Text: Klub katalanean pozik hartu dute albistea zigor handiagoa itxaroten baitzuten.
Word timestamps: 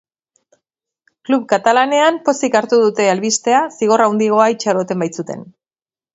Klub 1.29 1.43
katalanean 1.51 2.17
pozik 2.31 2.57
hartu 2.61 2.81
dute 2.85 3.07
albistea 3.13 3.61
zigor 3.77 4.05
handiagoa 4.09 4.49
itxaroten 4.57 5.03
baitzuten. 5.07 5.47